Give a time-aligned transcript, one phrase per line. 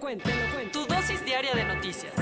[0.00, 2.14] Tu dosis diaria de noticias.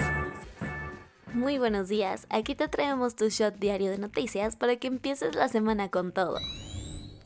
[1.34, 5.48] Muy buenos días, aquí te traemos tu shot diario de noticias para que empieces la
[5.48, 6.38] semana con todo.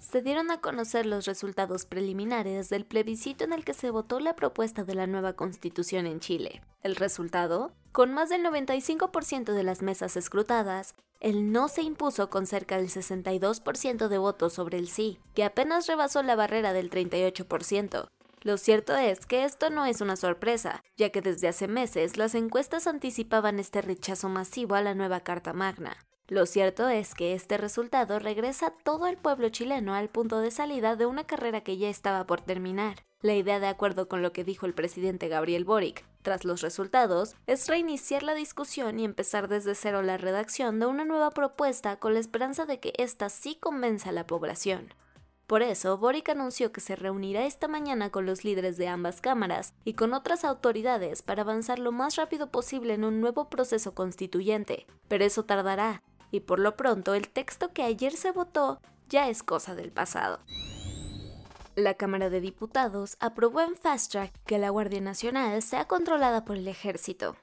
[0.01, 4.35] Se dieron a conocer los resultados preliminares del plebiscito en el que se votó la
[4.35, 6.63] propuesta de la nueva constitución en Chile.
[6.83, 12.47] El resultado, con más del 95% de las mesas escrutadas, el no se impuso con
[12.47, 18.09] cerca del 62% de votos sobre el sí, que apenas rebasó la barrera del 38%.
[18.43, 22.35] Lo cierto es que esto no es una sorpresa, ya que desde hace meses las
[22.35, 25.96] encuestas anticipaban este rechazo masivo a la nueva Carta Magna.
[26.27, 30.96] Lo cierto es que este resultado regresa todo el pueblo chileno al punto de salida
[30.96, 33.05] de una carrera que ya estaba por terminar.
[33.21, 37.35] La idea, de acuerdo con lo que dijo el presidente Gabriel Boric, tras los resultados,
[37.46, 42.15] es reiniciar la discusión y empezar desde cero la redacción de una nueva propuesta con
[42.15, 44.95] la esperanza de que ésta sí convenza a la población.
[45.51, 49.74] Por eso, Boric anunció que se reunirá esta mañana con los líderes de ambas cámaras
[49.84, 54.87] y con otras autoridades para avanzar lo más rápido posible en un nuevo proceso constituyente,
[55.09, 59.43] pero eso tardará, y por lo pronto el texto que ayer se votó ya es
[59.43, 60.38] cosa del pasado.
[61.74, 66.59] La Cámara de Diputados aprobó en Fast Track que la Guardia Nacional sea controlada por
[66.59, 67.34] el ejército.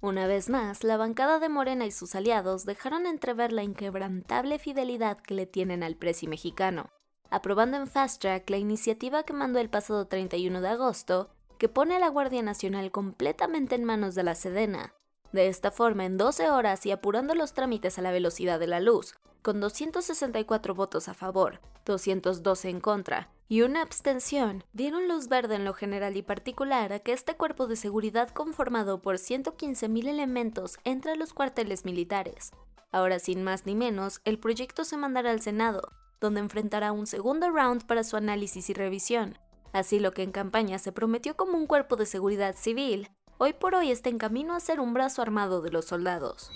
[0.00, 5.18] Una vez más, la bancada de Morena y sus aliados dejaron entrever la inquebrantable fidelidad
[5.18, 6.90] que le tienen al presi mexicano,
[7.34, 11.96] aprobando en Fast Track la iniciativa que mandó el pasado 31 de agosto, que pone
[11.96, 14.94] a la Guardia Nacional completamente en manos de la Sedena.
[15.32, 18.78] De esta forma, en 12 horas y apurando los trámites a la velocidad de la
[18.78, 25.56] luz, con 264 votos a favor, 212 en contra y una abstención, dieron luz verde
[25.56, 30.78] en lo general y particular a que este cuerpo de seguridad conformado por 115.000 elementos
[30.84, 32.52] entre los cuarteles militares.
[32.92, 35.90] Ahora, sin más ni menos, el proyecto se mandará al Senado,
[36.24, 39.38] donde enfrentará un segundo round para su análisis y revisión.
[39.74, 43.74] Así lo que en campaña se prometió como un cuerpo de seguridad civil, hoy por
[43.74, 46.50] hoy está en camino a ser un brazo armado de los soldados.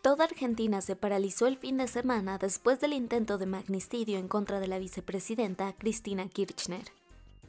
[0.00, 4.60] Toda Argentina se paralizó el fin de semana después del intento de magnicidio en contra
[4.60, 6.90] de la vicepresidenta Cristina Kirchner.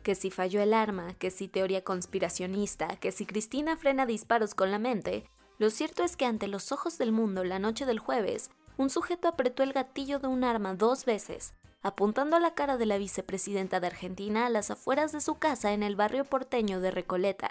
[0.03, 4.69] Que si falló el arma, que si teoría conspiracionista, que si Cristina frena disparos con
[4.69, 5.23] la mente,
[5.59, 9.27] lo cierto es que ante los ojos del mundo la noche del jueves, un sujeto
[9.27, 13.81] apretó el gatillo de un arma dos veces, apuntando a la cara de la vicepresidenta
[13.81, 17.49] de Argentina a las afueras de su casa en el barrio porteño de Recoleta.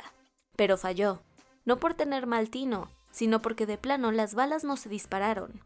[0.56, 1.21] Pero falló,
[1.67, 5.61] no por tener mal tino, sino porque de plano las balas no se dispararon.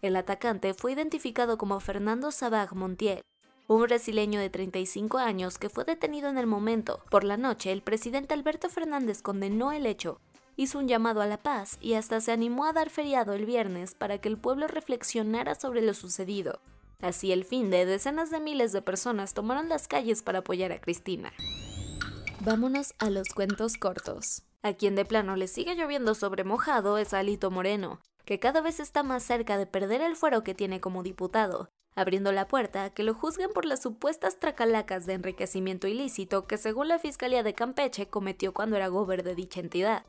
[0.00, 3.20] El atacante fue identificado como Fernando Sabag Montiel,
[3.68, 7.04] un brasileño de 35 años que fue detenido en el momento.
[7.10, 10.18] Por la noche, el presidente Alberto Fernández condenó el hecho
[10.56, 13.94] hizo un llamado a la paz y hasta se animó a dar feriado el viernes
[13.94, 16.60] para que el pueblo reflexionara sobre lo sucedido.
[17.00, 20.80] Así el fin de decenas de miles de personas tomaron las calles para apoyar a
[20.80, 21.32] Cristina.
[22.40, 24.42] Vámonos a los cuentos cortos.
[24.62, 28.80] A quien de plano le sigue lloviendo sobre mojado es Alito Moreno, que cada vez
[28.80, 32.90] está más cerca de perder el fuero que tiene como diputado, abriendo la puerta a
[32.90, 37.54] que lo juzguen por las supuestas tracalacas de enriquecimiento ilícito que según la Fiscalía de
[37.54, 40.04] Campeche cometió cuando era gober de dicha entidad.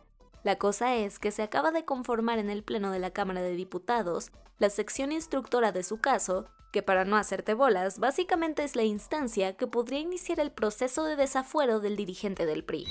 [0.45, 3.55] La cosa es que se acaba de conformar en el Pleno de la Cámara de
[3.55, 4.29] Diputados
[4.59, 9.57] la sección instructora de su caso, que para no hacerte bolas, básicamente es la instancia
[9.57, 12.85] que podría iniciar el proceso de desafuero del dirigente del PRI.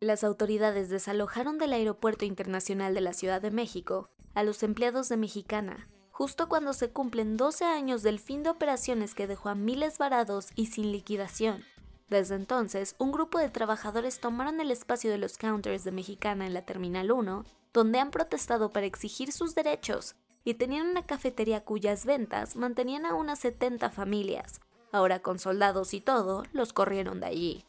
[0.00, 5.18] Las autoridades desalojaron del Aeropuerto Internacional de la Ciudad de México a los empleados de
[5.18, 9.98] Mexicana, justo cuando se cumplen 12 años del fin de operaciones que dejó a miles
[9.98, 11.62] varados y sin liquidación.
[12.08, 16.54] Desde entonces, un grupo de trabajadores tomaron el espacio de los counters de Mexicana en
[16.54, 17.44] la Terminal 1,
[17.74, 23.14] donde han protestado para exigir sus derechos, y tenían una cafetería cuyas ventas mantenían a
[23.14, 24.60] unas 70 familias.
[24.90, 27.64] Ahora con soldados y todo, los corrieron de allí.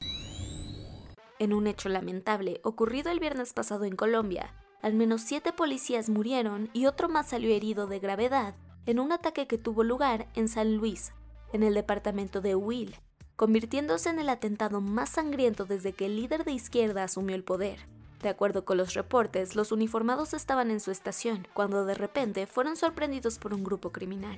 [1.38, 6.69] En un hecho lamentable ocurrido el viernes pasado en Colombia, al menos siete policías murieron
[6.71, 10.75] y otro más salió herido de gravedad en un ataque que tuvo lugar en San
[10.75, 11.12] Luis,
[11.51, 12.95] en el departamento de Huil,
[13.39, 17.80] convirtiéndose en el atentado más sangriento desde que el líder de izquierda asumió el poder.
[18.21, 22.75] De acuerdo con los reportes, los uniformados estaban en su estación, cuando de repente fueron
[22.75, 24.38] sorprendidos por un grupo criminal.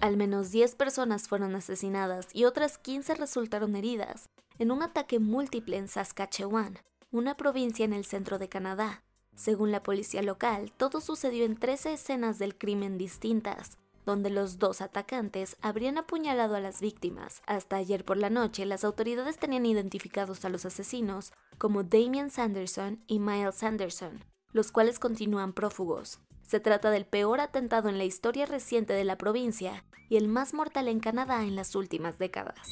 [0.00, 5.76] Al menos 10 personas fueron asesinadas y otras 15 resultaron heridas, en un ataque múltiple
[5.76, 6.78] en Saskatchewan,
[7.10, 9.02] una provincia en el centro de Canadá.
[9.36, 14.80] Según la policía local, todo sucedió en 13 escenas del crimen distintas, donde los dos
[14.80, 17.42] atacantes habrían apuñalado a las víctimas.
[17.46, 23.02] Hasta ayer por la noche, las autoridades tenían identificados a los asesinos como Damian Sanderson
[23.06, 26.20] y Miles Sanderson, los cuales continúan prófugos.
[26.42, 30.52] Se trata del peor atentado en la historia reciente de la provincia y el más
[30.52, 32.68] mortal en Canadá en las últimas décadas.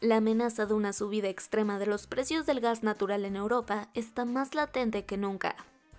[0.00, 4.24] La amenaza de una subida extrema de los precios del gas natural en Europa está
[4.24, 5.54] más latente que nunca.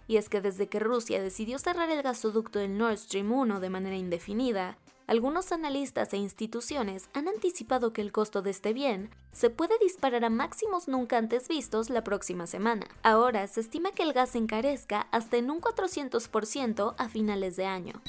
[0.08, 3.70] Y es que desde que Rusia decidió cerrar el gasoducto del Nord Stream 1 de
[3.70, 9.50] manera indefinida, algunos analistas e instituciones han anticipado que el costo de este bien se
[9.50, 12.88] puede disparar a máximos nunca antes vistos la próxima semana.
[13.04, 18.02] Ahora se estima que el gas encarezca hasta en un 400% a finales de año.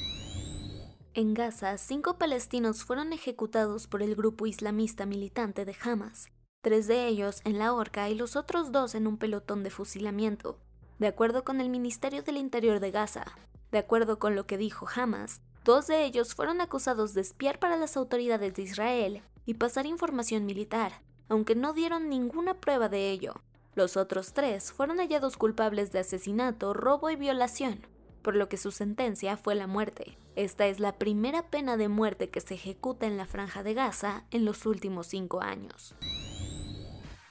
[1.14, 6.31] En Gaza, cinco palestinos fueron ejecutados por el grupo islamista militante de Hamas,
[6.61, 10.58] tres de ellos en la horca y los otros dos en un pelotón de fusilamiento,
[10.99, 13.25] de acuerdo con el Ministerio del Interior de Gaza.
[13.70, 17.76] De acuerdo con lo que dijo Hamas, dos de ellos fueron acusados de espiar para
[17.76, 23.35] las autoridades de Israel y pasar información militar, aunque no dieron ninguna prueba de ello.
[23.75, 27.87] Los otros tres fueron hallados culpables de asesinato, robo y violación
[28.25, 30.19] por lo que su sentencia fue la muerte.
[30.35, 34.25] Esta es la primera pena de muerte que se ejecuta en la franja de Gaza
[34.32, 35.94] en los últimos cinco años.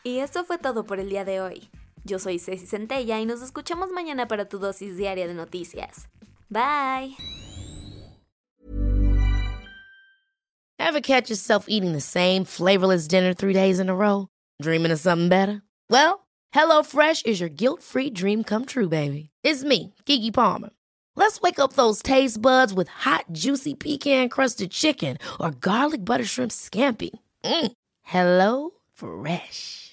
[0.04, 1.70] Y esto fue todo por el día de hoy.
[2.06, 6.08] Yo soy Ceci Centella y nos escuchamos mañana para tu dosis diaria de noticias.
[6.50, 7.16] Bye.
[10.80, 14.28] Ever catch yourself eating the same flavorless dinner three days in a row?
[14.62, 15.62] Dreaming of something better?
[15.90, 19.30] Well, HelloFresh is your guilt-free dream come true, baby.
[19.44, 20.70] It's me, Kiki Palmer.
[21.16, 26.26] Let's wake up those taste buds with hot, juicy pecan crusted chicken or garlic butter
[26.26, 27.12] shrimp scampi.
[27.46, 27.72] Mm.
[28.02, 29.93] Hello Fresh.